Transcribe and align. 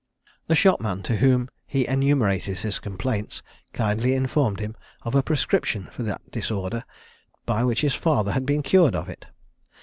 The 0.47 0.55
shopman, 0.55 1.03
to 1.03 1.17
whom 1.17 1.47
he 1.67 1.85
enumerated 1.87 2.57
his 2.57 2.79
complaints, 2.79 3.43
kindly 3.71 4.15
informed 4.15 4.59
him 4.59 4.75
of 5.03 5.13
a 5.13 5.21
prescription 5.21 5.89
for 5.91 6.01
that 6.01 6.31
disorder, 6.31 6.85
by 7.45 7.63
which 7.63 7.81
his 7.81 7.93
father 7.93 8.31
had 8.31 8.47
been 8.47 8.63
cured 8.63 8.95
of 8.95 9.09
it. 9.09 9.25